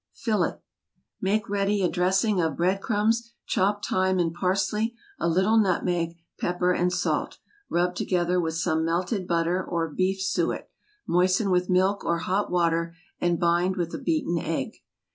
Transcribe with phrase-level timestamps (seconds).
[0.15, 0.59] FILLET.
[1.21, 6.71] Make ready a dressing of bread crumbs, chopped thyme and parsley; a little nutmeg, pepper
[6.71, 7.37] and salt,
[7.69, 10.67] rubbed together with some melted butter or beef suet;
[11.05, 14.77] moisten with milk or hot water, and bind with a beaten egg.